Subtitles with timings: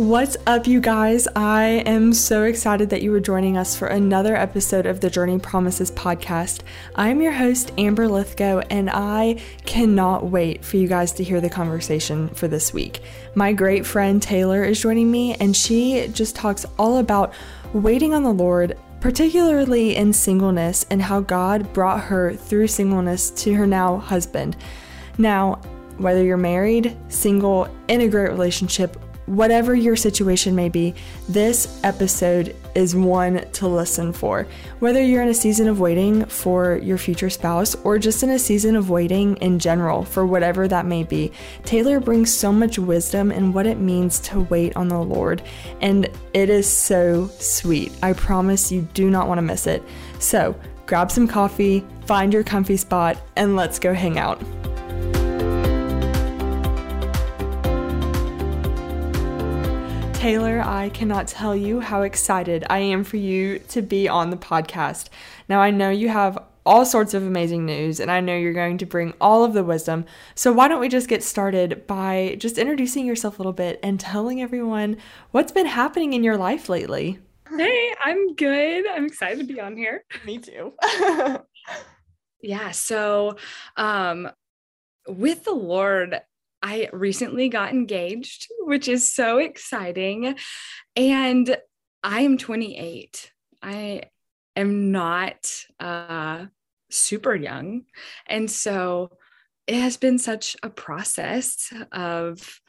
[0.00, 1.28] What's up, you guys?
[1.36, 5.38] I am so excited that you are joining us for another episode of the Journey
[5.38, 6.62] Promises podcast.
[6.94, 11.50] I'm your host, Amber Lythgoe, and I cannot wait for you guys to hear the
[11.50, 13.02] conversation for this week.
[13.34, 17.34] My great friend Taylor is joining me, and she just talks all about
[17.74, 23.52] waiting on the Lord, particularly in singleness, and how God brought her through singleness to
[23.52, 24.56] her now husband.
[25.18, 25.60] Now,
[25.98, 28.96] whether you're married, single, in a great relationship,
[29.26, 30.94] whatever your situation may be,
[31.28, 34.46] this episode is one to listen for.
[34.78, 38.38] Whether you're in a season of waiting for your future spouse or just in a
[38.38, 41.32] season of waiting in general for whatever that may be,
[41.64, 45.42] Taylor brings so much wisdom in what it means to wait on the Lord.
[45.80, 47.92] And it is so sweet.
[48.02, 49.82] I promise you do not want to miss it.
[50.18, 50.54] So
[50.86, 54.42] grab some coffee, find your comfy spot, and let's go hang out.
[60.20, 64.36] Taylor, I cannot tell you how excited I am for you to be on the
[64.36, 65.08] podcast.
[65.48, 66.36] Now, I know you have
[66.66, 69.64] all sorts of amazing news, and I know you're going to bring all of the
[69.64, 70.04] wisdom.
[70.34, 73.98] So, why don't we just get started by just introducing yourself a little bit and
[73.98, 74.98] telling everyone
[75.30, 77.18] what's been happening in your life lately?
[77.56, 78.86] Hey, I'm good.
[78.90, 80.04] I'm excited to be on here.
[80.26, 80.74] Me too.
[82.42, 82.72] yeah.
[82.72, 83.38] So,
[83.78, 84.28] um,
[85.08, 86.20] with the Lord,
[86.62, 90.36] I recently got engaged, which is so exciting.
[90.96, 91.56] And
[92.02, 93.32] I am 28.
[93.62, 94.02] I
[94.56, 96.46] am not uh,
[96.90, 97.84] super young.
[98.26, 99.10] And so
[99.66, 102.60] it has been such a process of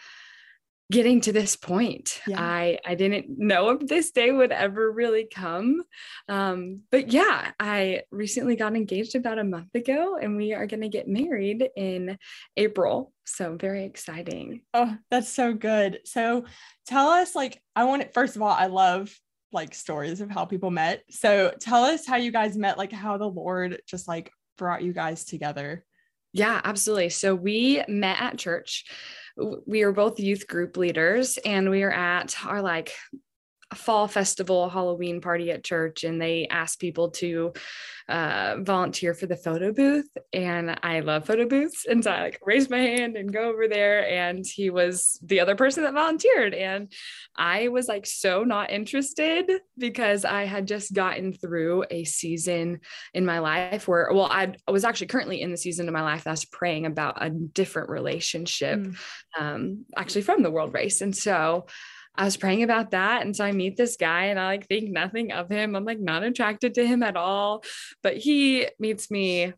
[0.91, 2.19] getting to this point.
[2.27, 2.39] Yeah.
[2.39, 5.81] I I didn't know if this day would ever really come.
[6.27, 10.81] Um, but yeah, I recently got engaged about a month ago and we are going
[10.81, 12.17] to get married in
[12.57, 13.13] April.
[13.25, 14.61] So very exciting.
[14.73, 15.99] Oh, that's so good.
[16.05, 16.45] So
[16.85, 19.11] tell us like I want it first of all, I love
[19.53, 21.03] like stories of how people met.
[21.09, 24.93] So tell us how you guys met, like how the Lord just like brought you
[24.93, 25.85] guys together.
[26.33, 27.09] Yeah, absolutely.
[27.09, 28.85] So we met at church
[29.37, 32.93] we are both youth group leaders and we are at our like
[33.75, 37.53] fall festival Halloween party at church and they asked people to
[38.09, 40.09] uh, volunteer for the photo booth.
[40.33, 41.85] And I love photo booths.
[41.89, 44.07] And so I like raised my hand and go over there.
[44.07, 46.53] And he was the other person that volunteered.
[46.53, 46.91] And
[47.37, 52.81] I was like so not interested because I had just gotten through a season
[53.13, 56.01] in my life where, well, I, I was actually currently in the season of my
[56.01, 58.95] life that's praying about a different relationship, mm.
[59.39, 60.99] um, actually from the world race.
[60.99, 61.67] And so
[62.15, 63.21] I was praying about that.
[63.21, 65.75] And so I meet this guy and I like think nothing of him.
[65.75, 67.63] I'm like not attracted to him at all.
[68.03, 69.53] But he meets me,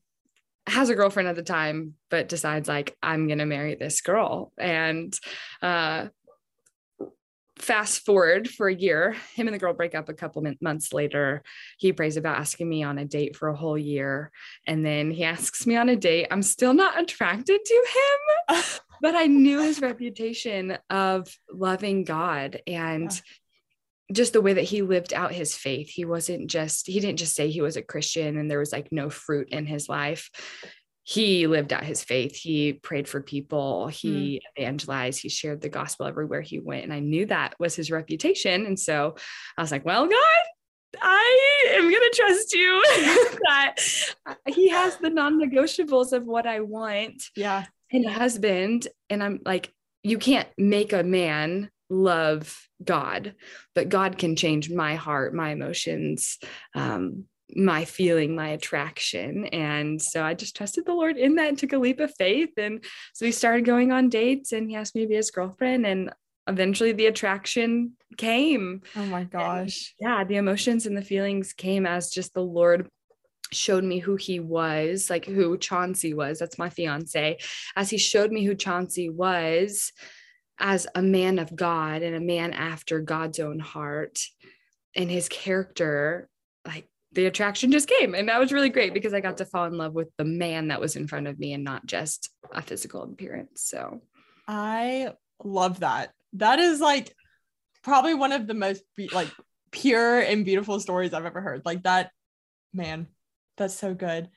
[0.67, 4.51] has a girlfriend at the time, but decides like, I'm going to marry this girl.
[4.57, 5.17] And,
[5.61, 6.07] uh,
[7.57, 11.43] fast forward for a year him and the girl break up a couple months later
[11.77, 14.31] he prays about asking me on a date for a whole year
[14.67, 17.85] and then he asks me on a date i'm still not attracted to
[18.49, 18.57] him
[19.03, 23.11] but I knew his reputation of loving God and
[24.13, 25.89] just the way that he lived out his faith.
[25.89, 28.93] He wasn't just, he didn't just say he was a Christian and there was like
[28.93, 30.29] no fruit in his life.
[31.03, 32.33] He lived out his faith.
[32.33, 33.87] He prayed for people.
[33.87, 34.61] He mm.
[34.61, 35.21] evangelized.
[35.21, 36.85] He shared the gospel everywhere he went.
[36.85, 38.65] And I knew that was his reputation.
[38.65, 39.15] And so
[39.57, 40.43] I was like, well, God,
[41.01, 42.81] I am going to trust you
[43.49, 43.75] that
[44.47, 47.21] he has the non negotiables of what I want.
[47.35, 49.71] Yeah and a husband and i'm like
[50.03, 53.35] you can't make a man love god
[53.75, 56.39] but god can change my heart my emotions
[56.75, 59.45] um, my feeling my attraction.
[59.47, 62.51] And so i just trusted the lord in that and took a leap of faith.
[62.57, 62.83] And
[63.13, 66.11] so we started going on dates and he asked me to be his girlfriend and
[66.47, 68.81] eventually the attraction came.
[68.95, 69.93] Oh my gosh.
[69.99, 72.87] and yeah the emotions and the feelings came as just the lord
[73.53, 76.39] showed me who he was, like who Chauncey was.
[76.39, 77.37] That's my fiance.
[77.75, 79.91] As he showed me who Chauncey was
[80.59, 84.19] as a man of God and a man after God's own heart
[84.95, 86.29] and his character,
[86.65, 88.15] like the attraction just came.
[88.15, 90.69] And that was really great because I got to fall in love with the man
[90.69, 93.63] that was in front of me and not just a physical appearance.
[93.63, 94.01] So
[94.47, 95.13] I
[95.43, 96.11] love that.
[96.33, 97.15] That is like
[97.83, 99.29] probably one of the most be- like
[99.71, 101.63] pure and beautiful stories I've ever heard.
[101.65, 102.11] Like that
[102.73, 103.07] man
[103.57, 104.29] that's so good.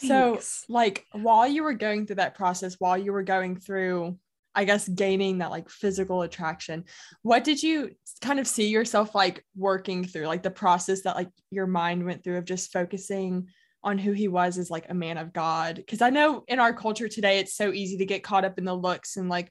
[0.00, 0.64] Thanks.
[0.66, 4.18] So, like, while you were going through that process, while you were going through,
[4.54, 6.84] I guess, gaining that like physical attraction,
[7.22, 11.30] what did you kind of see yourself like working through, like the process that like
[11.50, 13.48] your mind went through of just focusing
[13.82, 15.76] on who he was as like a man of God?
[15.76, 18.64] Because I know in our culture today, it's so easy to get caught up in
[18.64, 19.50] the looks and like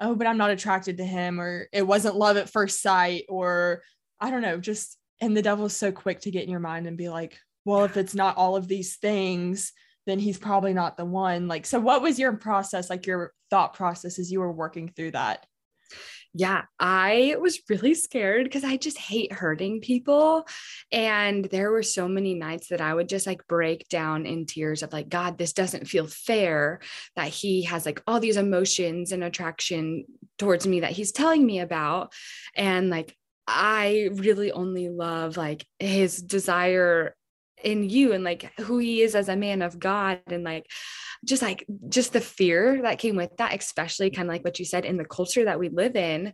[0.00, 3.82] oh, but I'm not attracted to him, or it wasn't love at first sight, or
[4.20, 6.96] I don't know, just, and the devil's so quick to get in your mind and
[6.96, 7.38] be like,
[7.68, 9.72] well, if it's not all of these things,
[10.06, 11.48] then he's probably not the one.
[11.48, 15.10] Like, so what was your process, like your thought process as you were working through
[15.10, 15.44] that?
[16.32, 20.46] Yeah, I was really scared because I just hate hurting people.
[20.90, 24.82] And there were so many nights that I would just like break down in tears
[24.82, 26.80] of like, God, this doesn't feel fair
[27.16, 30.06] that he has like all these emotions and attraction
[30.38, 32.14] towards me that he's telling me about.
[32.56, 33.14] And like,
[33.46, 37.14] I really only love like his desire
[37.62, 40.66] in you and like who he is as a man of God and like
[41.24, 44.64] just like just the fear that came with that especially kind of like what you
[44.64, 46.32] said in the culture that we live in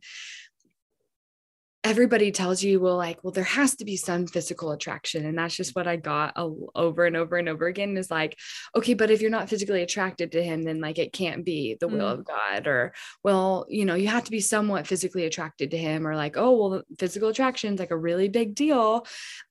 [1.84, 5.54] everybody tells you well like well there has to be some physical attraction and that's
[5.54, 6.32] just what i got
[6.75, 8.38] over and over and over again is like
[8.75, 11.86] okay but if you're not physically attracted to him then like it can't be the
[11.86, 12.19] will mm.
[12.19, 16.06] of god or well you know you have to be somewhat physically attracted to him
[16.06, 19.06] or like oh well physical attraction is like a really big deal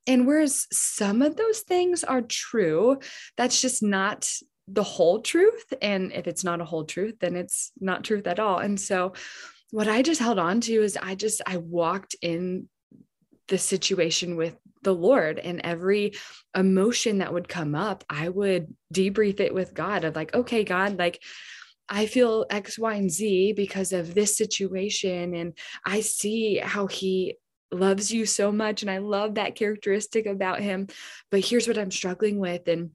[0.07, 2.97] and whereas some of those things are true
[3.37, 4.27] that's just not
[4.67, 8.39] the whole truth and if it's not a whole truth then it's not truth at
[8.39, 9.13] all and so
[9.73, 12.69] what I just held on to is I just I walked in
[13.47, 16.13] the situation with the Lord and every
[16.55, 20.99] emotion that would come up, I would debrief it with God of like, okay, God,
[20.99, 21.23] like
[21.89, 25.33] I feel X, Y, and Z because of this situation.
[25.33, 27.37] And I see how he
[27.71, 28.83] loves you so much.
[28.83, 30.85] And I love that characteristic about him.
[31.31, 32.67] But here's what I'm struggling with.
[32.67, 32.91] And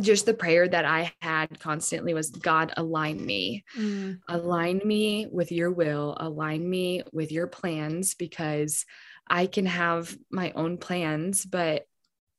[0.00, 4.20] just the prayer that I had constantly was God align me, mm.
[4.28, 8.84] align me with your will, align me with your plans because
[9.28, 11.86] I can have my own plans, but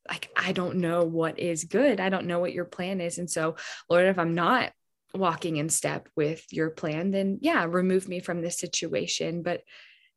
[0.09, 1.99] like I don't know what is good.
[1.99, 3.17] I don't know what your plan is.
[3.17, 3.55] And so,
[3.89, 4.71] Lord, if I'm not
[5.13, 9.43] walking in step with your plan, then yeah, remove me from this situation.
[9.43, 9.61] But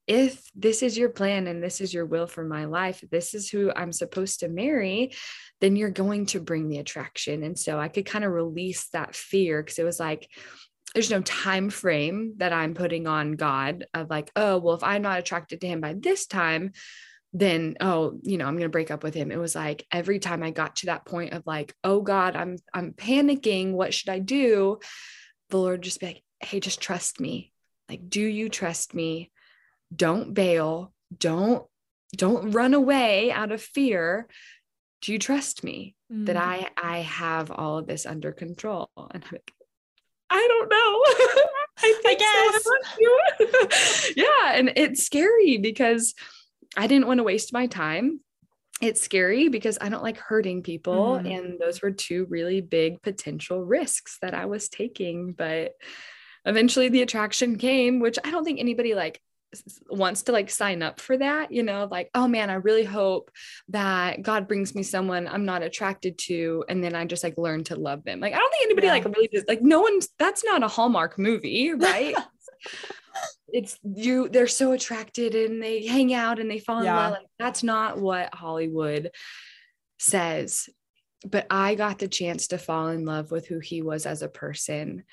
[0.06, 3.48] if this is your plan and this is your will for my life, this is
[3.48, 5.14] who I'm supposed to marry,
[5.60, 7.42] then you're going to bring the attraction.
[7.42, 10.28] And so I could kind of release that fear because it was like,
[10.92, 15.02] there's no time frame that I'm putting on God of like, oh, well, if I'm
[15.02, 16.72] not attracted to him by this time,
[17.32, 19.32] then oh, you know, I'm going to break up with him.
[19.32, 22.58] It was like every time I got to that point of like, oh God, I'm
[22.72, 24.78] I'm panicking, what should I do?
[25.50, 27.52] The Lord just be like, hey, just trust me.
[27.88, 29.32] Like, do you trust me?
[29.94, 31.64] Don't bail don't
[32.16, 34.26] don't run away out of fear
[35.02, 36.26] do you trust me mm.
[36.26, 39.52] that i i have all of this under control and i'm like
[40.30, 40.76] i don't know
[41.78, 44.12] i, think I guess so.
[44.16, 46.14] yeah and it's scary because
[46.76, 48.20] i didn't want to waste my time
[48.80, 51.20] it's scary because I don't like hurting people.
[51.22, 51.38] Mm.
[51.38, 55.32] And those were two really big potential risks that I was taking.
[55.32, 55.72] But
[56.44, 59.20] eventually the attraction came, which I don't think anybody like
[59.88, 63.30] wants to like sign up for that, you know, like, oh man, I really hope
[63.68, 66.64] that God brings me someone I'm not attracted to.
[66.68, 68.20] And then I just like learn to love them.
[68.20, 68.92] Like, I don't think anybody yeah.
[68.94, 72.14] like really just like, no one's that's not a Hallmark movie, right?
[73.48, 76.96] it's you, they're so attracted and they hang out and they fall in yeah.
[76.96, 77.12] love.
[77.12, 79.10] Like, that's not what Hollywood
[79.98, 80.68] says.
[81.26, 84.28] But I got the chance to fall in love with who he was as a
[84.28, 85.04] person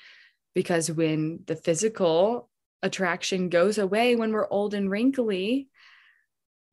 [0.54, 2.50] because when the physical
[2.82, 5.68] attraction goes away when we're old and wrinkly,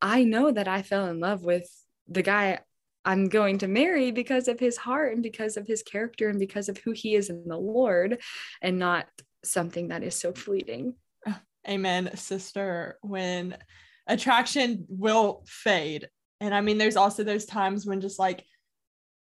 [0.02, 1.68] I know that I fell in love with
[2.08, 2.60] the guy
[3.04, 6.68] I'm going to marry because of his heart and because of his character and because
[6.68, 8.20] of who he is in the Lord
[8.60, 9.06] and not
[9.42, 10.94] something that is so fleeting.
[11.68, 12.98] Amen, sister.
[13.00, 13.56] When
[14.06, 16.08] attraction will fade.
[16.40, 18.44] And I mean, there's also those times when just like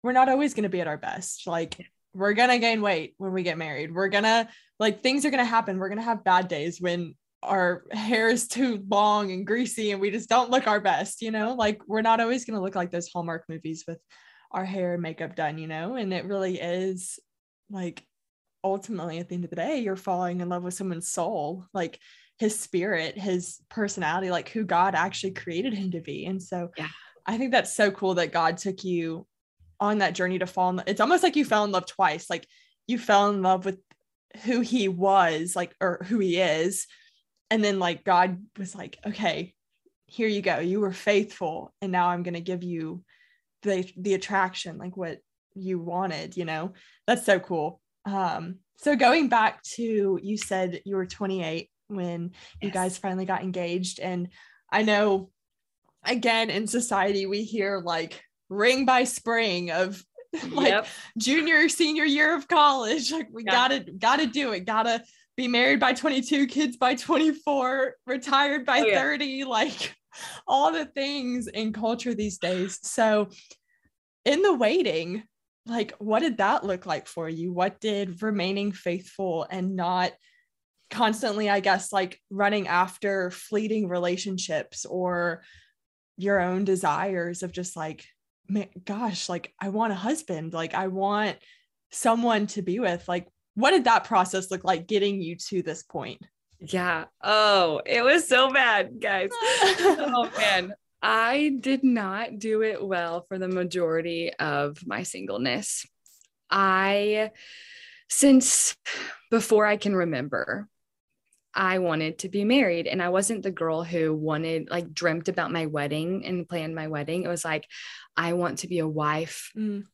[0.03, 1.47] we're not always going to be at our best.
[1.47, 3.95] Like we're going to gain weight when we get married.
[3.95, 5.79] We're going to like things are going to happen.
[5.79, 10.01] We're going to have bad days when our hair is too long and greasy and
[10.01, 11.55] we just don't look our best, you know?
[11.55, 13.99] Like we're not always going to look like those Hallmark movies with
[14.51, 15.97] our hair and makeup done, you know?
[15.97, 17.19] And it really is
[17.71, 18.05] like
[18.63, 21.99] ultimately at the end of the day, you're falling in love with someone's soul, like
[22.39, 26.27] his spirit, his personality, like who God actually created him to be.
[26.27, 26.89] And so yeah.
[27.27, 29.27] I think that's so cool that God took you
[29.83, 30.89] on that journey to fall in love.
[30.89, 32.31] It's almost like you fell in love twice.
[32.31, 32.47] Like
[32.87, 33.79] you fell in love with
[34.45, 36.87] who he was like or who he is
[37.51, 39.53] and then like god was like okay
[40.07, 43.03] here you go you were faithful and now i'm going to give you
[43.63, 45.19] the the attraction like what
[45.55, 46.73] you wanted you know
[47.07, 52.33] that's so cool um so going back to you said you were 28 when yes.
[52.63, 54.29] you guys finally got engaged and
[54.71, 55.29] i know
[56.05, 58.23] again in society we hear like
[58.53, 60.03] ring by spring of
[60.51, 60.87] like yep.
[61.19, 63.53] junior senior year of college like we yeah.
[63.53, 65.03] gotta gotta do it gotta
[65.37, 69.01] be be married by 22, kids by 24, retired by oh, yeah.
[69.01, 69.95] 30, like
[70.47, 72.79] all the things in culture these days.
[72.83, 73.29] So,
[74.25, 75.25] in the waiting,
[75.67, 77.53] like what did that look like for you?
[77.53, 80.13] What did remaining faithful and not
[80.91, 85.43] constantly, I guess, like running after fleeting relationships or
[86.19, 88.05] your own desires of just like,
[88.85, 91.37] gosh, like I want a husband, like I want
[91.91, 93.07] someone to be with.
[93.09, 96.21] Like, what did that process look like getting you to this point?
[96.61, 97.07] Yeah.
[97.23, 99.31] Oh, it was so bad, guys.
[99.43, 100.75] oh man.
[101.03, 105.85] I did not do it well for the majority of my singleness.
[106.49, 107.33] I,
[108.09, 108.77] since
[109.29, 110.69] before I can remember,
[111.55, 112.87] I wanted to be married.
[112.87, 116.89] And I wasn't the girl who wanted, like, dreamt about my wedding and planned my
[116.89, 117.25] wedding.
[117.25, 117.67] It was like,
[118.17, 119.51] I want to be a wife.
[119.57, 119.85] Mm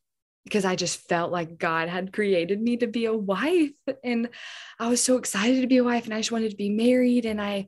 [0.48, 3.74] because I just felt like God had created me to be a wife.
[4.02, 4.30] And
[4.78, 7.26] I was so excited to be a wife and I just wanted to be married.
[7.26, 7.66] And I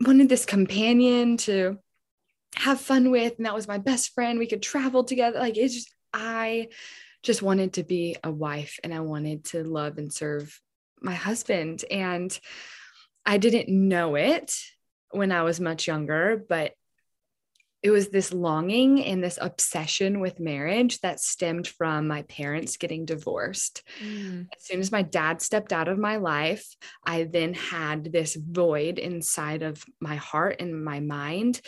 [0.00, 1.78] wanted this companion to
[2.56, 3.34] have fun with.
[3.36, 4.40] And that was my best friend.
[4.40, 5.38] We could travel together.
[5.38, 6.70] Like it's just, I
[7.22, 10.60] just wanted to be a wife and I wanted to love and serve
[11.00, 11.84] my husband.
[11.88, 12.36] And
[13.24, 14.54] I didn't know it
[15.10, 16.72] when I was much younger, but
[17.82, 23.04] it was this longing and this obsession with marriage that stemmed from my parents getting
[23.04, 23.82] divorced.
[24.00, 24.46] Mm.
[24.56, 26.64] As soon as my dad stepped out of my life,
[27.04, 31.60] I then had this void inside of my heart and my mind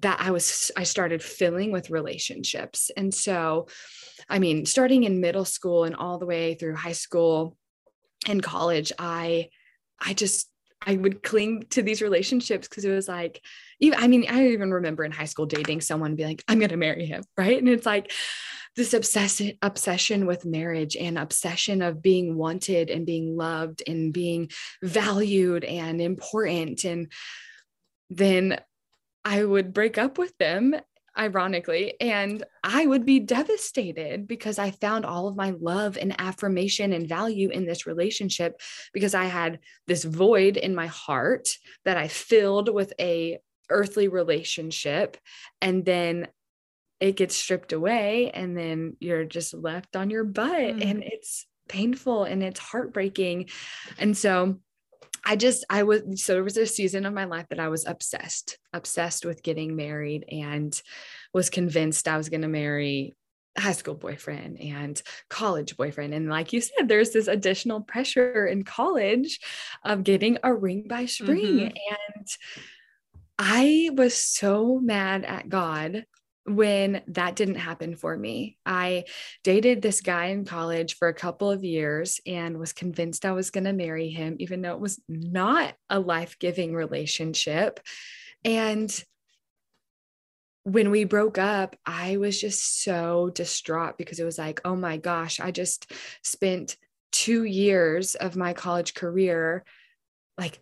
[0.00, 2.90] that I was I started filling with relationships.
[2.94, 3.66] And so
[4.28, 7.56] I mean, starting in middle school and all the way through high school
[8.26, 9.48] and college, I
[10.00, 10.48] I just
[10.86, 13.42] I would cling to these relationships because it was like,
[13.80, 16.70] even, I mean, I even remember in high school dating someone be like, I'm going
[16.70, 17.24] to marry him.
[17.36, 17.58] Right.
[17.58, 18.12] And it's like
[18.76, 24.50] this obsession, obsession with marriage and obsession of being wanted and being loved and being
[24.82, 26.84] valued and important.
[26.84, 27.12] And
[28.10, 28.60] then
[29.24, 30.74] I would break up with them
[31.18, 31.94] ironically.
[32.00, 37.08] And I would be devastated because I found all of my love and affirmation and
[37.08, 38.60] value in this relationship
[38.92, 41.48] because I had this void in my heart
[41.84, 43.38] that I filled with a
[43.70, 45.16] earthly relationship
[45.60, 46.28] and then
[47.00, 50.90] it gets stripped away and then you're just left on your butt mm.
[50.90, 53.48] and it's painful and it's heartbreaking.
[53.98, 54.58] And so
[55.24, 57.86] I just, I was, so there was a season of my life that I was
[57.86, 60.80] obsessed, obsessed with getting married and
[61.32, 63.14] was convinced I was going to marry
[63.56, 66.14] high school boyfriend and college boyfriend.
[66.14, 69.40] And like you said, there's this additional pressure in college
[69.84, 71.38] of getting a ring by spring.
[71.38, 72.16] Mm-hmm.
[72.16, 72.26] And
[73.38, 76.04] I was so mad at God
[76.48, 78.56] when that didn't happen for me.
[78.64, 79.04] I
[79.44, 83.50] dated this guy in college for a couple of years and was convinced I was
[83.50, 87.80] going to marry him, even though it was not a life giving relationship.
[88.44, 88.92] And
[90.64, 94.96] when we broke up, I was just so distraught because it was like, oh my
[94.96, 95.90] gosh, I just
[96.22, 96.76] spent
[97.10, 99.64] two years of my college career
[100.36, 100.60] like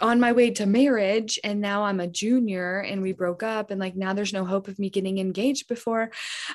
[0.00, 3.80] on my way to marriage and now I'm a junior and we broke up and
[3.80, 6.10] like now there's no hope of me getting engaged before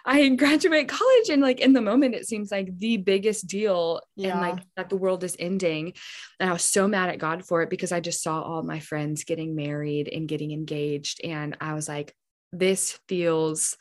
[0.05, 4.31] I graduate college and like in the moment it seems like the biggest deal yeah.
[4.31, 5.93] and like that the world is ending
[6.39, 8.79] and I was so mad at God for it because I just saw all my
[8.79, 12.13] friends getting married and getting engaged and I was like
[12.51, 13.77] this feels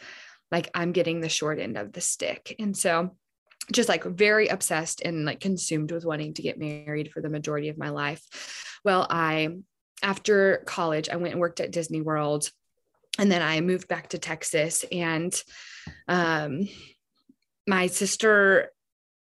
[0.51, 3.17] like I'm getting the short end of the stick and so
[3.73, 7.69] just like very obsessed and like consumed with wanting to get married for the majority
[7.69, 8.81] of my life.
[8.85, 9.57] Well, I,
[10.03, 12.51] after college, I went and worked at Disney World.
[13.19, 14.85] And then I moved back to Texas.
[14.93, 15.35] And
[16.07, 16.69] um,
[17.67, 18.71] my sister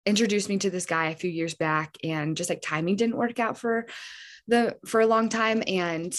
[0.05, 1.96] introduced me to this guy a few years back.
[2.03, 3.86] And just like timing didn't work out for
[4.48, 5.62] the for a long time.
[5.67, 6.13] And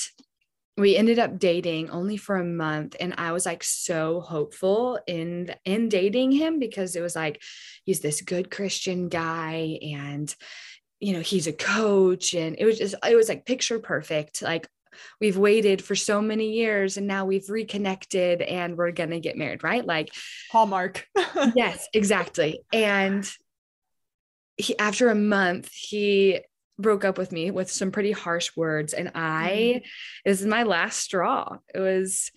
[0.79, 5.55] we ended up dating only for a month and i was like so hopeful in
[5.65, 7.43] in dating him because it was like
[7.85, 10.35] he's this good christian guy and
[11.01, 14.43] you know he's a coach and it was just it was like picture perfect.
[14.43, 14.67] Like
[15.21, 19.37] we've waited for so many years and now we've reconnected and we're going to get
[19.37, 19.85] married right?
[19.85, 20.11] Like
[20.51, 21.07] hallmark.
[21.55, 22.61] Yes exactly.
[22.73, 23.31] And
[24.57, 26.41] he after a month he
[26.79, 29.83] broke up with me with some pretty harsh words and i mm.
[30.25, 31.59] is my last straw.
[31.75, 32.31] It was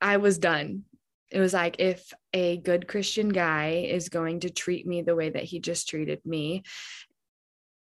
[0.00, 0.82] i was done.
[1.30, 5.30] It was like if a good christian guy is going to treat me the way
[5.30, 6.62] that he just treated me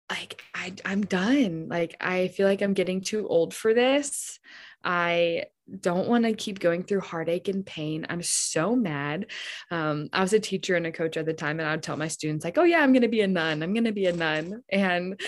[0.10, 1.67] like I, i'm done.
[1.70, 4.39] Like i feel like i'm getting too old for this.
[4.84, 5.46] I
[5.79, 8.05] don't want to keep going through heartache and pain.
[8.10, 9.27] I'm so mad.
[9.72, 11.98] Um, I was a teacher and a coach at the time, and I would tell
[11.98, 13.63] my students, like, oh, yeah, I'm going to be a nun.
[13.63, 14.62] I'm going to be a nun.
[14.70, 15.20] And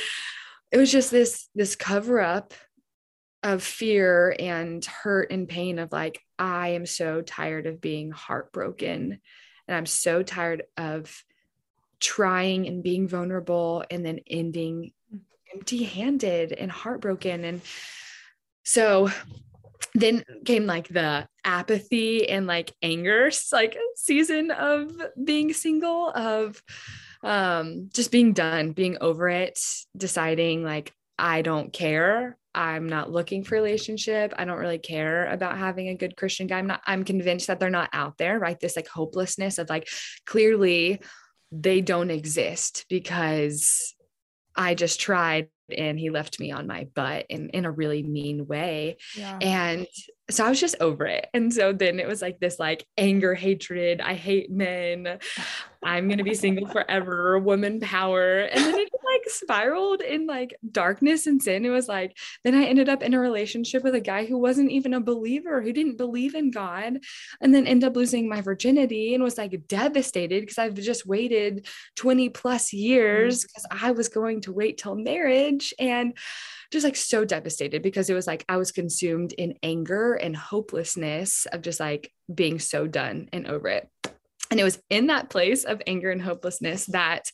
[0.72, 2.54] it was just this this cover up
[3.44, 9.20] of fear and hurt and pain of like i am so tired of being heartbroken
[9.68, 11.24] and i'm so tired of
[12.00, 14.92] trying and being vulnerable and then ending
[15.54, 17.62] empty handed and heartbroken and
[18.64, 19.10] so
[19.96, 24.92] then came like the apathy and like anger like season of
[25.24, 26.62] being single of
[27.24, 29.58] um just being done being over it
[29.98, 32.38] deciding like i don't care.
[32.54, 34.34] I'm not looking for relationship.
[34.38, 36.58] I don't really care about having a good christian guy.
[36.58, 38.60] I'm not i'm convinced that they're not out there right?
[38.60, 39.88] This like hopelessness of like
[40.26, 41.02] clearly
[41.52, 43.94] they don't exist because
[44.56, 48.48] i just tried and he left me on my butt in, in a really mean
[48.48, 48.98] way.
[49.16, 49.38] Yeah.
[49.42, 49.88] And
[50.30, 51.28] so I was just over it.
[51.34, 54.02] And so then it was like this like anger, hatred.
[54.02, 55.20] I hate men.
[55.84, 58.40] I'm going to be single forever, woman power.
[58.40, 58.90] And then it
[59.26, 61.66] like spiraled in like darkness and sin.
[61.66, 64.72] It was like, then I ended up in a relationship with a guy who wasn't
[64.72, 67.00] even a believer, who didn't believe in God.
[67.42, 71.68] And then ended up losing my virginity and was like devastated because I've just waited
[71.96, 73.84] 20 plus years because mm.
[73.84, 75.74] I was going to wait till marriage.
[75.80, 76.18] And
[76.72, 81.46] just like so devastated because it was like I was consumed in anger and hopelessness
[81.52, 83.90] of just like being so done and over it.
[84.52, 87.32] And it was in that place of anger and hopelessness that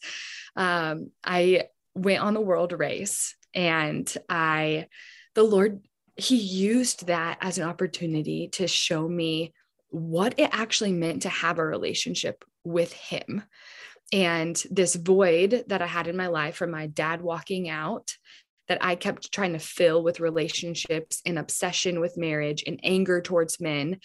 [0.56, 1.64] um, I
[1.96, 4.88] went on the world race and I,
[5.36, 5.82] the Lord,
[6.16, 9.54] He used that as an opportunity to show me
[9.90, 13.44] what it actually meant to have a relationship with Him.
[14.14, 18.14] And this void that I had in my life from my dad walking out
[18.68, 23.60] that I kept trying to fill with relationships and obsession with marriage and anger towards
[23.60, 24.00] men.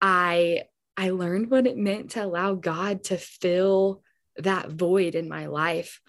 [0.00, 0.64] I
[0.96, 4.02] I learned what it meant to allow God to fill
[4.38, 6.00] that void in my life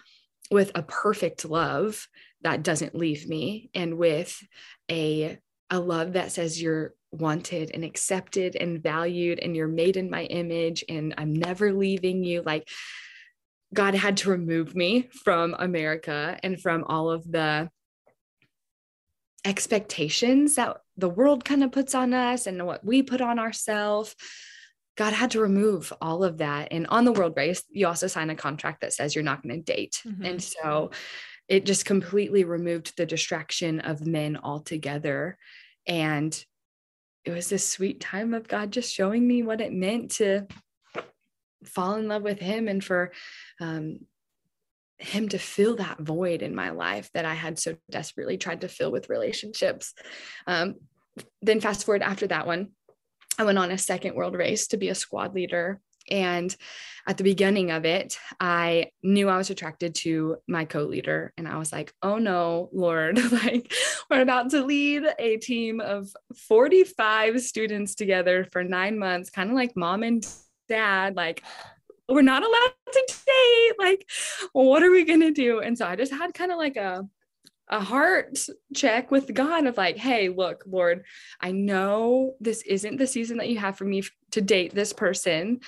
[0.50, 2.08] with a perfect love
[2.42, 4.42] that doesn't leave me and with
[4.90, 5.38] a
[5.70, 10.24] a love that says you're wanted and accepted and valued and you're made in my
[10.24, 12.68] image and I'm never leaving you like
[13.72, 17.70] God had to remove me from America and from all of the
[19.44, 24.14] expectations that the world kind of puts on us and what we put on ourselves.
[24.96, 26.68] God had to remove all of that.
[26.70, 29.62] And on the world race, you also sign a contract that says you're not going
[29.62, 30.02] to date.
[30.06, 30.24] Mm-hmm.
[30.24, 30.90] And so
[31.48, 35.38] it just completely removed the distraction of men altogether.
[35.86, 36.32] And
[37.24, 40.46] it was this sweet time of God just showing me what it meant to
[41.64, 43.12] fall in love with Him and for
[43.60, 44.00] um,
[44.98, 48.68] Him to fill that void in my life that I had so desperately tried to
[48.68, 49.94] fill with relationships.
[50.46, 50.76] Um,
[51.42, 52.70] then, fast forward after that one,
[53.40, 55.80] I went on a second world race to be a squad leader.
[56.10, 56.54] And
[57.06, 61.32] at the beginning of it, I knew I was attracted to my co leader.
[61.38, 63.72] And I was like, oh no, Lord, like
[64.10, 69.56] we're about to lead a team of 45 students together for nine months, kind of
[69.56, 70.22] like mom and
[70.68, 71.16] dad.
[71.16, 71.42] Like,
[72.10, 73.72] we're not allowed to date.
[73.78, 74.06] Like,
[74.52, 75.60] what are we going to do?
[75.60, 77.08] And so I just had kind of like a,
[77.70, 78.38] a heart
[78.74, 81.04] check with God of like, hey, look, Lord,
[81.40, 84.02] I know this isn't the season that you have for me
[84.32, 85.60] to date this person.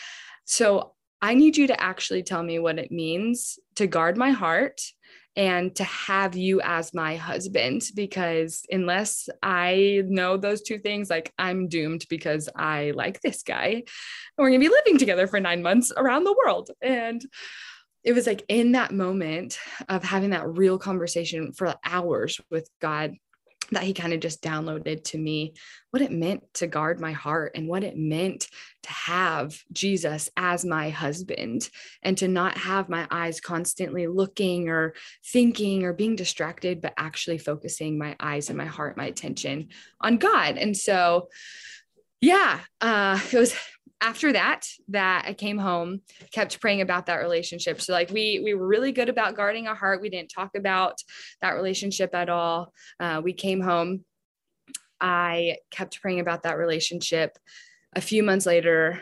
[0.45, 4.83] So I need you to actually tell me what it means to guard my heart
[5.37, 11.33] and to have you as my husband because unless I know those two things, like
[11.39, 13.69] I'm doomed because I like this guy.
[13.69, 13.85] And
[14.37, 16.71] we're going to be living together for nine months around the world.
[16.83, 17.25] And
[18.05, 23.17] it was like in that moment of having that real conversation for hours with God
[23.73, 25.55] that he kind of just downloaded to me
[25.91, 28.49] what it meant to guard my heart and what it meant
[28.83, 31.69] to have Jesus as my husband
[32.03, 37.39] and to not have my eyes constantly looking or thinking or being distracted, but actually
[37.39, 39.69] focusing my eyes and my heart, my attention
[40.01, 40.59] on God.
[40.59, 41.29] And so,
[42.21, 43.55] yeah, uh, it was
[44.03, 47.81] after that that i came home kept praying about that relationship.
[47.81, 50.03] So like we we were really good about guarding our heart.
[50.03, 51.01] We didn't talk about
[51.41, 52.73] that relationship at all.
[52.99, 54.05] Uh, we came home.
[55.01, 57.39] I kept praying about that relationship.
[57.95, 59.01] A few months later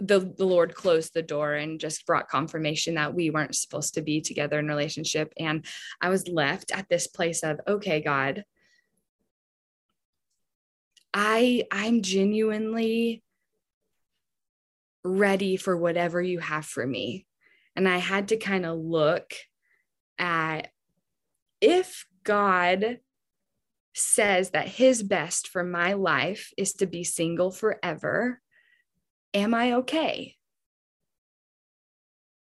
[0.00, 4.02] the, the lord closed the door and just brought confirmation that we weren't supposed to
[4.02, 5.32] be together in relationship.
[5.38, 5.64] And
[6.00, 8.44] i was left at this place of okay god
[11.14, 13.23] i i'm genuinely
[15.04, 17.26] ready for whatever you have for me.
[17.76, 19.34] And I had to kind of look
[20.18, 20.68] at
[21.60, 23.00] if God
[23.94, 28.40] says that his best for my life is to be single forever,
[29.32, 30.36] am I okay?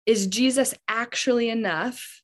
[0.07, 2.23] Is Jesus actually enough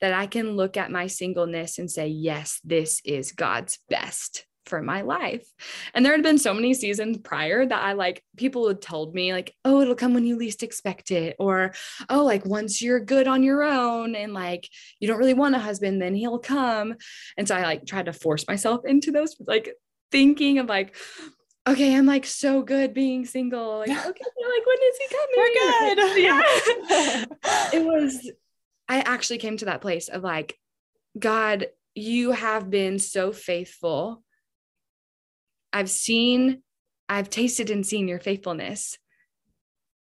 [0.00, 4.82] that I can look at my singleness and say, yes, this is God's best for
[4.82, 5.46] my life.
[5.94, 9.32] And there had been so many seasons prior that I like people had told me
[9.32, 11.72] like, oh, it'll come when you least expect it or
[12.08, 14.68] oh, like once you're good on your own and like
[15.00, 16.94] you don't really want a husband, then he'll come.
[17.36, 19.74] And so I like tried to force myself into those like
[20.10, 20.96] thinking of like
[21.68, 23.78] okay, I'm like so good being single.
[23.78, 25.34] Like, okay, like when is he coming?
[25.36, 26.16] We're good.
[26.16, 27.24] Yeah.
[27.72, 28.30] it was
[28.88, 30.58] I actually came to that place of like,
[31.18, 34.22] God, you have been so faithful.
[35.72, 36.62] I've seen,
[37.08, 38.98] I've tasted and seen your faithfulness.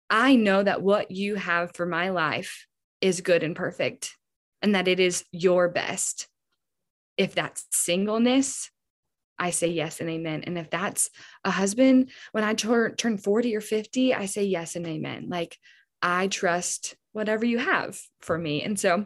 [0.09, 2.65] I know that what you have for my life
[3.01, 4.15] is good and perfect,
[4.61, 6.27] and that it is your best.
[7.17, 8.71] If that's singleness,
[9.39, 10.43] I say yes and amen.
[10.45, 11.09] And if that's
[11.43, 15.27] a husband, when I turn turn 40 or 50, I say yes and amen.
[15.29, 15.57] Like
[16.01, 18.63] I trust whatever you have for me.
[18.63, 19.05] And so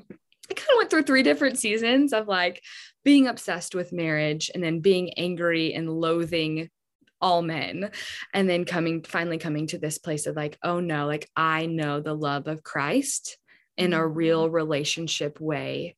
[0.52, 2.62] I kind of went through three different seasons of like
[3.06, 6.70] being obsessed with marriage and then being angry and loathing
[7.22, 7.90] all men
[8.34, 12.02] and then coming finally coming to this place of like oh no like i know
[12.02, 13.38] the love of christ
[13.78, 14.14] in a mm-hmm.
[14.14, 15.96] real relationship way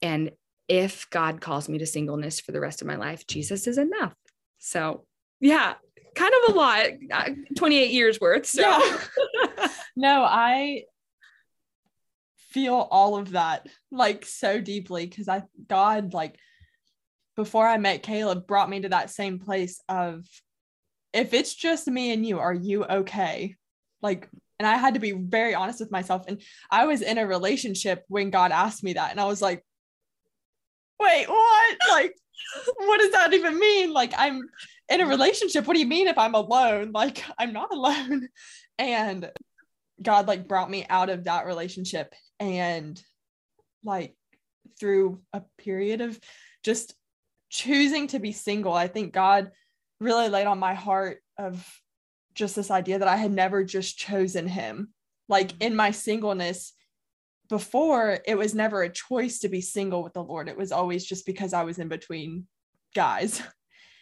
[0.00, 0.30] and
[0.68, 4.14] if god calls me to singleness for the rest of my life jesus is enough
[4.58, 5.04] so
[5.40, 5.74] yeah
[6.14, 9.68] kind of a lot uh, 28 years worth so yeah.
[9.96, 10.84] no i
[12.52, 16.36] feel all of that like so deeply because I God like
[17.36, 20.26] before I met Caleb brought me to that same place of
[21.12, 23.56] if it's just me and you, are you okay?
[24.00, 26.24] Like, and I had to be very honest with myself.
[26.26, 29.64] And I was in a relationship when God asked me that, and I was like,
[31.00, 31.76] wait, what?
[31.90, 32.14] Like,
[32.76, 33.92] what does that even mean?
[33.92, 34.42] Like, I'm
[34.88, 35.66] in a relationship.
[35.66, 36.92] What do you mean if I'm alone?
[36.92, 38.28] Like, I'm not alone.
[38.78, 39.30] And
[40.00, 43.00] God like brought me out of that relationship and
[43.84, 44.14] like
[44.78, 46.18] through a period of
[46.64, 46.94] just
[47.50, 49.50] choosing to be single i think god
[50.00, 51.66] really laid on my heart of
[52.34, 54.92] just this idea that i had never just chosen him.
[55.28, 55.62] Like mm-hmm.
[55.62, 56.72] in my singleness
[57.48, 60.48] before it was never a choice to be single with the lord.
[60.48, 62.46] It was always just because i was in between
[62.94, 63.42] guys.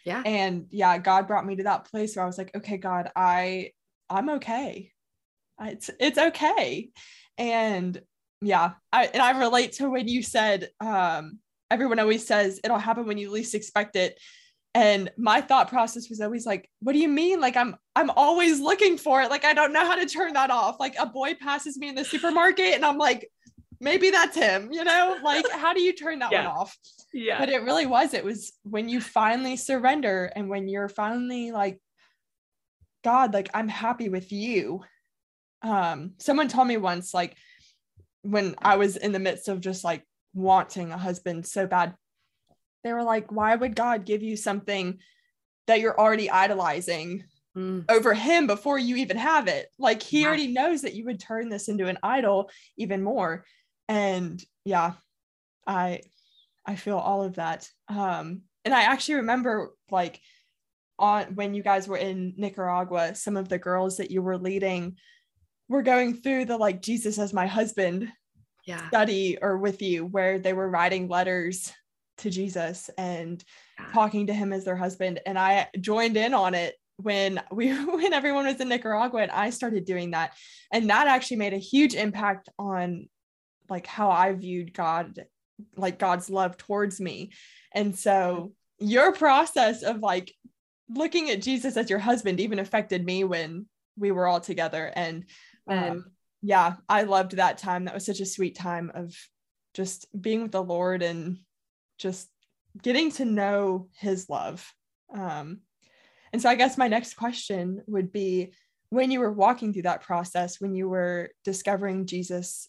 [0.07, 0.23] Yeah.
[0.25, 3.73] And yeah god brought me to that place where i was like okay god i
[4.09, 4.93] i'm okay
[5.61, 6.91] it's it's okay.
[7.39, 8.01] And
[8.43, 11.39] yeah I, and i relate to when you said um
[11.71, 14.19] everyone always says it'll happen when you least expect it.
[14.73, 17.41] And my thought process was always like what do you mean?
[17.41, 19.31] Like i'm i'm always looking for it.
[19.31, 20.81] Like i don't know how to turn that off.
[20.81, 23.31] Like a boy passes me in the supermarket and i'm like
[23.81, 25.19] maybe that's him you know?
[25.23, 26.49] Like how do you turn that yeah.
[26.49, 26.77] one off?
[27.13, 27.39] Yeah.
[27.39, 31.81] But it really was it was when you finally surrender and when you're finally like
[33.03, 34.83] god like i'm happy with you
[35.63, 37.37] um someone told me once like
[38.23, 41.95] when I was in the midst of just like wanting a husband so bad,
[42.85, 44.99] they were like, why would God give you something
[45.67, 47.25] that you're already idolizing
[47.57, 47.85] mm.
[47.89, 49.69] over him before you even have it?
[49.79, 50.29] Like he yeah.
[50.29, 53.45] already knows that you would turn this into an idol even more.
[53.89, 54.93] And yeah,
[55.67, 56.03] I
[56.67, 57.69] I feel all of that.
[57.89, 60.21] Um and I actually remember like
[60.99, 64.97] on when you guys were in Nicaragua, some of the girls that you were leading
[65.71, 68.11] were going through the like Jesus as my husband
[68.67, 68.87] yeah.
[68.89, 71.73] study or with you where they were writing letters
[72.19, 73.43] to Jesus and
[73.79, 73.87] yeah.
[73.93, 75.21] talking to him as their husband.
[75.25, 79.51] And I joined in on it when we when everyone was in Nicaragua and I
[79.51, 80.35] started doing that.
[80.73, 83.09] And that actually made a huge impact on
[83.69, 85.25] like how I viewed God
[85.77, 87.31] like God's love towards me.
[87.73, 88.89] And so mm-hmm.
[88.89, 90.35] your process of like
[90.93, 94.93] looking at Jesus as your husband even affected me when we were all together.
[94.97, 95.27] And
[95.71, 96.05] and um,
[96.43, 97.85] yeah, I loved that time.
[97.85, 99.15] That was such a sweet time of
[99.75, 101.39] just being with the Lord and
[101.99, 102.29] just
[102.83, 104.67] getting to know his love.
[105.15, 105.61] Um,
[106.33, 108.53] and so I guess my next question would be
[108.91, 112.69] when you were walking through that process, when you were discovering Jesus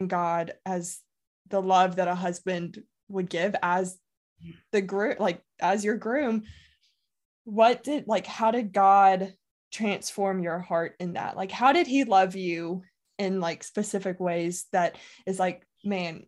[0.00, 0.98] and God as
[1.48, 3.96] the love that a husband would give as
[4.72, 6.42] the groom, like as your groom,
[7.44, 9.34] what did like how did God
[9.74, 12.82] transform your heart in that like how did he love you
[13.18, 16.24] in like specific ways that is like man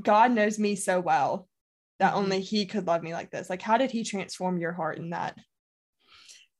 [0.00, 1.48] god knows me so well
[1.98, 2.24] that mm-hmm.
[2.24, 5.10] only he could love me like this like how did he transform your heart in
[5.10, 5.34] that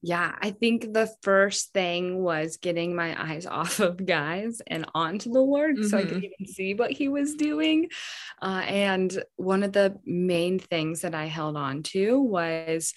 [0.05, 5.33] yeah, I think the first thing was getting my eyes off of guys and onto
[5.33, 5.87] the Lord mm-hmm.
[5.87, 6.25] so I could mm-hmm.
[6.43, 7.89] even see what he was doing.
[8.41, 12.93] Uh, and one of the main things that I held on to was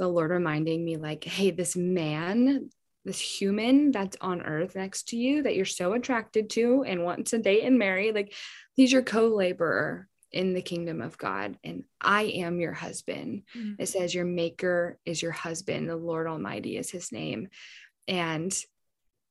[0.00, 2.70] the Lord reminding me, like, hey, this man
[3.04, 7.28] this human that's on earth next to you that you're so attracted to and want
[7.28, 8.34] to date and marry like
[8.74, 13.42] he's your co-laborer in the kingdom of God and I am your husband.
[13.56, 13.82] Mm-hmm.
[13.82, 17.48] It says your maker is your husband, the Lord Almighty is his name.
[18.06, 18.56] And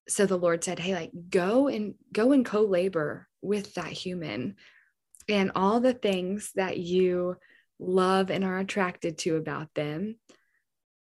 [0.08, 4.55] so the Lord said, "Hey, like go and go and co-labor with that human
[5.29, 7.38] and all the things that you
[7.77, 10.15] love and are attracted to about them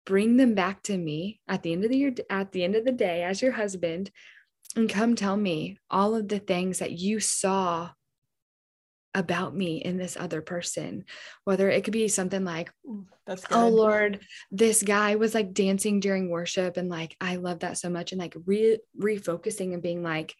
[0.04, 2.84] bring them back to me at the end of the year at the end of
[2.84, 4.10] the day as your husband
[4.76, 7.90] and come tell me all of the things that you saw
[9.14, 11.04] about me in this other person
[11.44, 12.72] whether it could be something like
[13.26, 13.56] that's oh, good.
[13.56, 17.90] oh lord this guy was like dancing during worship and like i love that so
[17.90, 20.34] much and like re refocusing and being like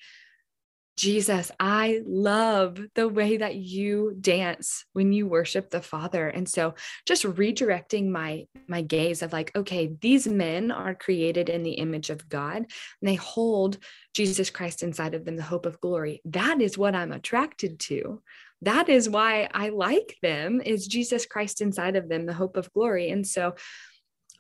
[0.97, 6.29] Jesus, I love the way that you dance when you worship the Father.
[6.29, 6.75] And so
[7.07, 12.11] just redirecting my my gaze of like, okay, these men are created in the image
[12.11, 12.67] of God and
[13.01, 13.79] they hold
[14.15, 16.21] Jesus Christ inside of them, the hope of glory.
[16.27, 18.23] That is what I'm attracted to.
[18.61, 22.73] That is why I like them is Jesus Christ inside of them, the hope of
[22.73, 23.11] glory.
[23.11, 23.55] And so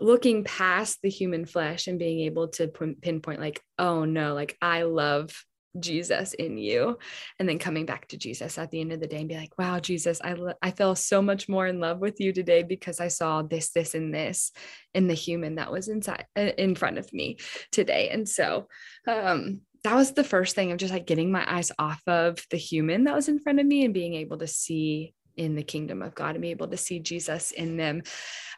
[0.01, 4.83] looking past the human flesh and being able to pinpoint like, oh no, like I
[4.83, 5.45] love
[5.81, 6.99] Jesus in you
[7.39, 9.57] and then coming back to Jesus at the end of the day and be like
[9.59, 13.09] wow Jesus I I feel so much more in love with you today because I
[13.09, 14.53] saw this this and this
[14.93, 17.39] in the human that was inside uh, in front of me
[17.71, 18.11] today.
[18.11, 18.69] And so
[19.07, 22.57] um that was the first thing of just like getting my eyes off of the
[22.57, 26.03] human that was in front of me and being able to see in the kingdom
[26.03, 28.03] of God and be able to see Jesus in them.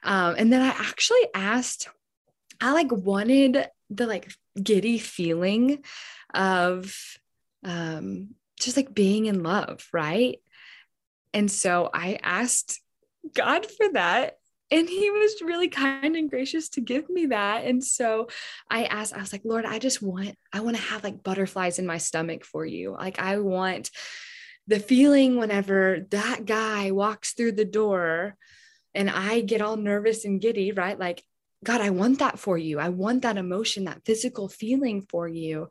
[0.03, 1.89] Um and then I actually asked
[2.61, 5.85] I like wanted the like giddy feeling
[6.35, 6.95] of
[7.65, 10.39] um, just like being in love, right?
[11.33, 12.81] And so I asked
[13.35, 14.39] God for that.
[14.71, 17.65] And he was really kind and gracious to give me that.
[17.65, 18.29] And so
[18.71, 21.79] I asked, I was like, Lord, I just want, I want to have like butterflies
[21.79, 22.93] in my stomach for you.
[22.93, 23.91] Like, I want
[24.67, 28.37] the feeling whenever that guy walks through the door
[28.95, 30.99] and I get all nervous and giddy, right?
[30.99, 31.23] Like,
[31.63, 32.79] God, I want that for you.
[32.79, 35.69] I want that emotion, that physical feeling for you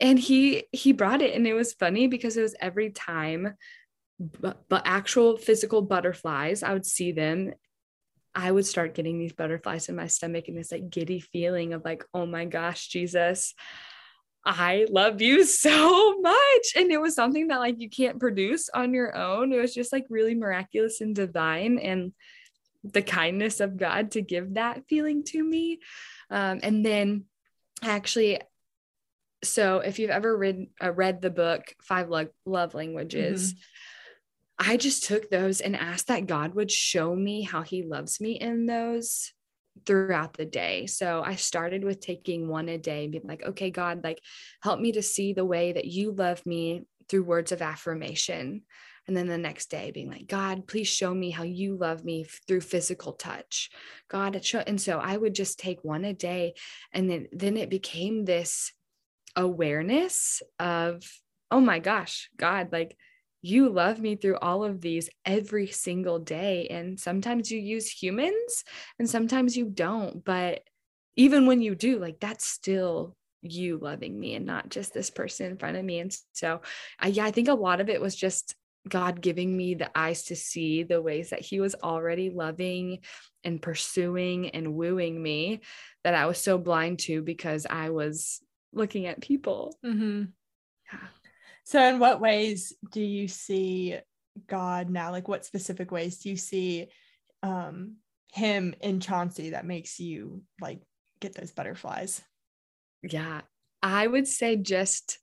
[0.00, 3.54] and he he brought it and it was funny because it was every time
[4.40, 7.52] but, actual physical butterflies i would see them
[8.34, 11.84] i would start getting these butterflies in my stomach and this like giddy feeling of
[11.84, 13.54] like oh my gosh jesus
[14.44, 16.72] I love you so much.
[16.74, 19.52] And it was something that like you can't produce on your own.
[19.52, 22.12] It was just like really miraculous and divine and
[22.82, 25.80] the kindness of God to give that feeling to me.
[26.30, 27.24] Um, and then
[27.82, 28.40] actually
[29.42, 34.70] so if you've ever read uh, read the book Five Love, Love Languages, mm-hmm.
[34.72, 38.32] I just took those and asked that God would show me how He loves me
[38.32, 39.32] in those
[39.86, 40.86] throughout the day.
[40.86, 44.20] So I started with taking one a day, being like, okay, God, like
[44.62, 48.62] help me to see the way that you love me through words of affirmation.
[49.06, 52.26] And then the next day being like, God, please show me how you love me
[52.46, 53.70] through physical touch.
[54.08, 54.62] God, it show.
[54.66, 56.54] And so I would just take one a day.
[56.92, 58.72] And then, then it became this
[59.36, 61.02] awareness of,
[61.50, 62.96] oh my gosh, God, like
[63.42, 66.68] you love me through all of these every single day.
[66.68, 68.64] And sometimes you use humans
[68.98, 70.24] and sometimes you don't.
[70.24, 70.62] But
[71.16, 75.46] even when you do, like that's still you loving me and not just this person
[75.46, 75.98] in front of me.
[76.00, 76.60] And so,
[76.98, 78.54] I, yeah, I think a lot of it was just
[78.88, 82.98] God giving me the eyes to see the ways that He was already loving
[83.44, 85.60] and pursuing and wooing me
[86.04, 88.40] that I was so blind to because I was
[88.72, 89.76] looking at people.
[89.84, 90.24] Mm-hmm.
[90.92, 91.08] Yeah.
[91.64, 93.98] So, in what ways do you see
[94.46, 95.10] God now?
[95.10, 96.88] Like, what specific ways do you see
[97.42, 97.96] um,
[98.32, 100.80] Him in Chauncey that makes you like
[101.20, 102.22] get those butterflies?
[103.02, 103.42] Yeah,
[103.82, 105.18] I would say just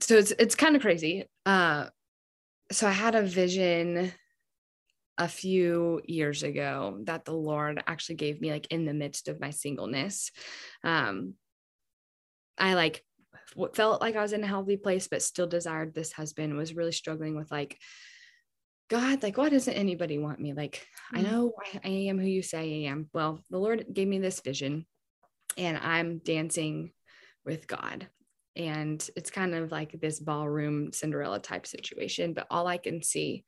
[0.00, 1.24] so it's it's kind of crazy.
[1.44, 1.86] Uh,
[2.72, 4.12] so I had a vision
[5.18, 9.40] a few years ago that the Lord actually gave me like in the midst of
[9.40, 10.30] my singleness.
[10.84, 11.34] Um,
[12.58, 13.02] I like
[13.74, 16.92] felt like I was in a healthy place, but still desired this husband, was really
[16.92, 17.78] struggling with like,
[18.88, 20.52] God, like, why doesn't anybody want me?
[20.52, 21.18] Like, mm-hmm.
[21.18, 21.52] I know
[21.84, 23.08] I am who you say I am.
[23.12, 24.86] Well, the Lord gave me this vision
[25.56, 26.92] and I'm dancing
[27.44, 28.08] with God.
[28.54, 33.44] And it's kind of like this ballroom Cinderella type situation, but all I can see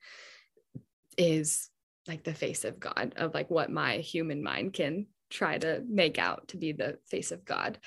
[1.17, 1.69] is
[2.07, 6.17] like the face of God, of like what my human mind can try to make
[6.17, 7.77] out to be the face of God.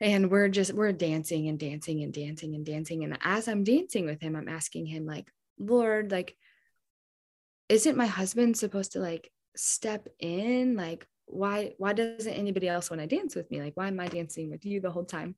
[0.00, 3.04] And we're just, we're dancing and dancing and dancing and dancing.
[3.04, 5.26] And as I'm dancing with him, I'm asking him, like,
[5.58, 6.36] Lord, like,
[7.68, 10.76] isn't my husband supposed to like step in?
[10.76, 14.06] Like, why why doesn't anybody else want to dance with me like why am i
[14.06, 15.34] dancing with you the whole time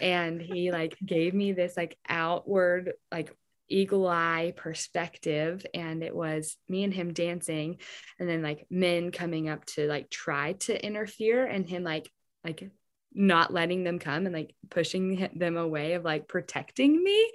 [0.00, 3.34] and he like gave me this like outward like
[3.68, 7.78] eagle eye perspective and it was me and him dancing
[8.18, 12.10] and then like men coming up to like try to interfere and him like
[12.44, 12.70] like
[13.14, 17.30] not letting them come and like pushing them away of like protecting me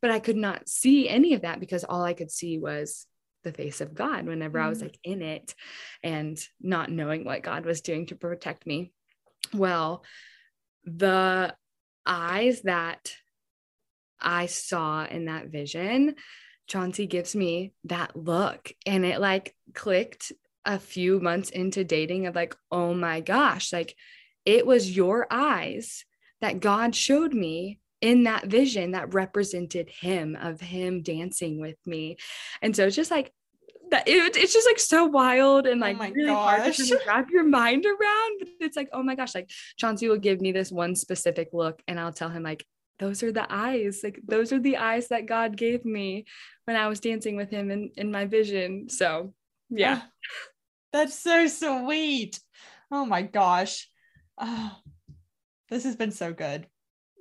[0.00, 3.06] but i could not see any of that because all i could see was
[3.44, 4.82] the face of god whenever mm i was mm.
[4.82, 5.54] like in it
[6.02, 8.92] and not knowing what god was doing to protect me
[9.54, 10.02] well
[10.84, 11.54] the
[12.06, 13.12] eyes that
[14.20, 16.14] I saw in that vision,
[16.66, 20.32] Chauncey gives me that look and it like clicked
[20.64, 23.96] a few months into dating of like, oh my gosh, like
[24.44, 26.04] it was your eyes
[26.40, 32.16] that God showed me in that vision that represented him of him dancing with me.
[32.62, 33.32] And so it's just like
[33.90, 36.60] that it, it's just like so wild and oh like oh really gosh.
[36.60, 38.38] hard to wrap your mind around.
[38.40, 41.82] But it's like, oh my gosh, like Chauncey will give me this one specific look
[41.88, 42.66] and I'll tell him like,
[42.98, 46.24] those are the eyes like those are the eyes that god gave me
[46.64, 49.32] when i was dancing with him in, in my vision so
[49.70, 50.00] yeah.
[50.02, 50.08] Oh,
[50.92, 52.40] that's so sweet.
[52.90, 53.88] Oh my gosh.
[54.38, 54.76] Oh,
[55.68, 56.66] this has been so good.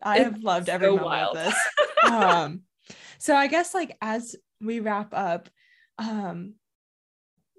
[0.02, 1.38] I it's have loved every so moment wild.
[1.38, 1.56] of this.
[2.04, 2.62] Um
[3.18, 5.50] so i guess like as we wrap up
[5.98, 6.54] um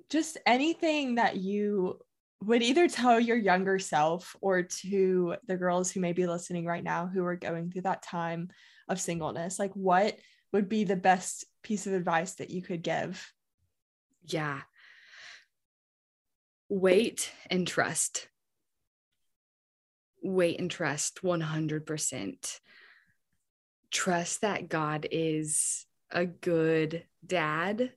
[0.08, 1.98] just anything that you
[2.44, 6.84] would either tell your younger self or to the girls who may be listening right
[6.84, 8.48] now who are going through that time
[8.88, 10.16] of singleness like what
[10.52, 13.32] would be the best piece of advice that you could give?
[14.24, 14.60] Yeah.
[16.68, 18.28] Wait and trust.
[20.22, 22.60] Wait and trust 100%
[23.90, 27.90] trust that god is a good dad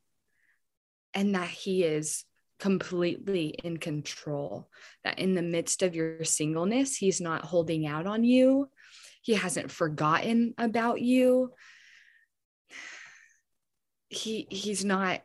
[1.14, 2.24] and that he is
[2.62, 4.70] completely in control.
[5.04, 8.70] That in the midst of your singleness, he's not holding out on you,
[9.22, 11.52] he hasn't forgotten about you.
[14.10, 15.22] He he's not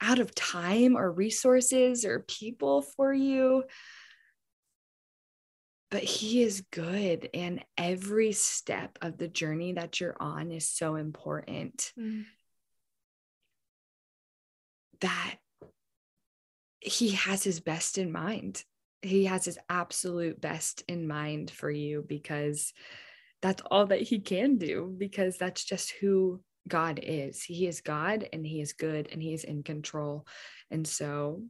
[0.00, 3.64] out of time or resources or people for you.
[5.90, 7.30] But he is good.
[7.32, 11.92] And every step of the journey that you're on is so important.
[11.98, 12.24] Mm.
[15.00, 15.36] That
[16.80, 18.62] he has his best in mind.
[19.02, 22.72] He has his absolute best in mind for you because
[23.42, 27.42] that's all that he can do, because that's just who God is.
[27.42, 30.26] He is God and he is good and he is in control.
[30.70, 31.42] And so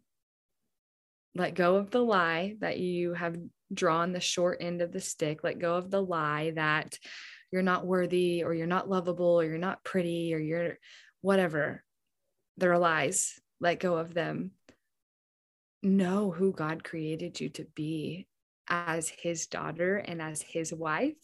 [1.34, 3.36] let go of the lie that you have
[3.72, 5.44] drawn the short end of the stick.
[5.44, 6.98] Let go of the lie that
[7.50, 10.78] you're not worthy or you're not lovable or you're not pretty or you're
[11.20, 11.82] whatever.
[12.56, 13.40] They're lies.
[13.60, 14.52] Let go of them
[15.82, 18.26] know who God created you to be
[18.68, 21.16] as his daughter and as his wife.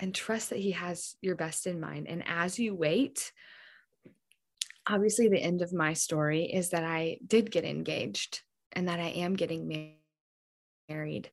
[0.00, 2.08] And trust that he has your best in mind.
[2.08, 3.32] And as you wait,
[4.86, 8.40] obviously, the end of my story is that I did get engaged
[8.72, 9.96] and that I am getting
[10.88, 11.30] married.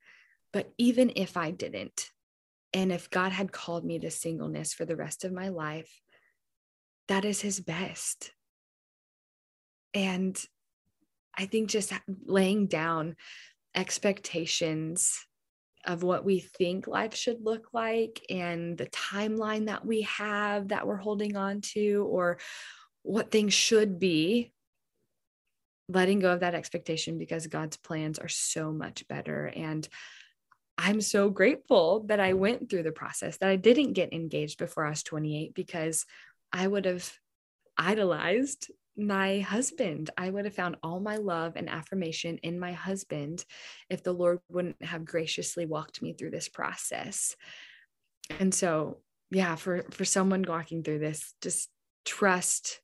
[0.53, 2.11] But even if I didn't,
[2.71, 5.91] and if God had called me to singleness for the rest of my life,
[7.07, 8.31] that is his best.
[9.95, 10.39] And
[11.37, 11.93] I think just
[12.25, 13.15] laying down
[13.75, 15.25] expectations
[15.85, 20.85] of what we think life should look like and the timeline that we have that
[20.85, 22.37] we're holding on to or
[23.03, 24.51] what things should be
[25.87, 29.47] letting go of that expectation because God's plans are so much better.
[29.47, 29.87] And
[30.77, 34.85] I'm so grateful that I went through the process that I didn't get engaged before
[34.85, 36.05] I was 28 because
[36.53, 37.11] I would have
[37.77, 40.09] idolized my husband.
[40.17, 43.45] I would have found all my love and affirmation in my husband
[43.89, 47.35] if the Lord wouldn't have graciously walked me through this process.
[48.39, 48.99] And so,
[49.31, 51.69] yeah, for for someone walking through this, just
[52.05, 52.81] trust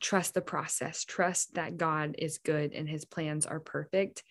[0.00, 1.04] trust the process.
[1.04, 4.22] Trust that God is good and his plans are perfect,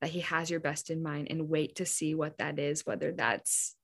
[0.00, 3.12] that he has your best in mind and wait to see what that is, whether
[3.12, 3.76] that's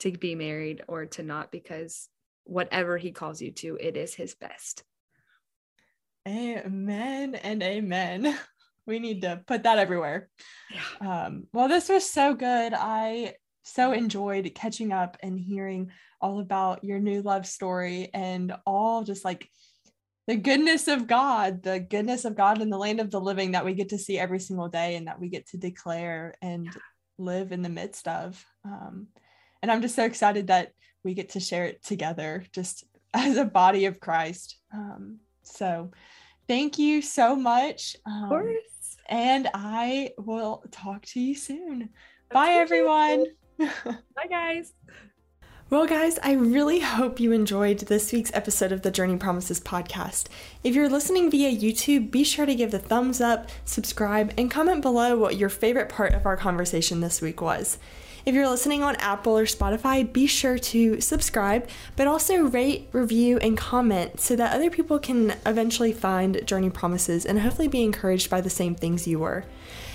[0.00, 2.08] to be married or to not because
[2.44, 4.84] whatever he calls you to, it is his best.
[6.26, 8.38] Amen and amen.
[8.86, 10.30] We need to put that everywhere.
[10.70, 11.26] Yeah.
[11.26, 12.72] Um, well, this was so good.
[12.72, 15.90] I so enjoyed catching up and hearing
[16.22, 19.46] all about your new love story and all just like
[20.26, 23.64] the goodness of God, the goodness of God in the land of the living that
[23.64, 26.72] we get to see every single day and that we get to declare and yeah.
[27.18, 28.44] live in the midst of.
[28.64, 29.08] Um,
[29.62, 33.44] and I'm just so excited that we get to share it together just as a
[33.44, 34.58] body of Christ.
[34.72, 35.20] Um,
[35.50, 35.90] so
[36.46, 37.96] thank you so much.
[38.06, 38.96] Um, of course.
[39.08, 41.90] and I will talk to you soon.
[42.32, 43.26] Bye, everyone.
[43.58, 44.72] Bye, guys.
[45.70, 50.28] Well, guys, I really hope you enjoyed this week's episode of the Journey Promises podcast.
[50.64, 54.80] If you're listening via YouTube, be sure to give the thumbs up, subscribe, and comment
[54.80, 57.78] below what your favorite part of our conversation this week was.
[58.26, 63.38] If you're listening on Apple or Spotify, be sure to subscribe, but also rate, review,
[63.38, 68.28] and comment so that other people can eventually find Journey Promises and hopefully be encouraged
[68.28, 69.44] by the same things you were.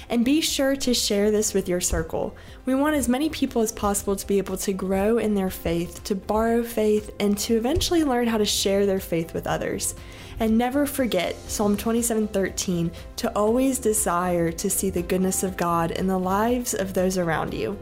[0.09, 2.35] And be sure to share this with your circle.
[2.65, 6.03] We want as many people as possible to be able to grow in their faith,
[6.03, 9.95] to borrow faith, and to eventually learn how to share their faith with others.
[10.39, 16.07] And never forget Psalm 27:13 to always desire to see the goodness of God in
[16.07, 17.77] the lives of those around you.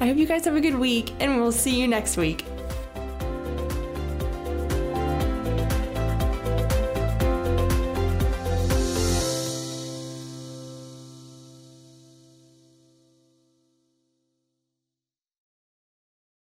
[0.00, 2.44] I hope you guys have a good week, and we'll see you next week.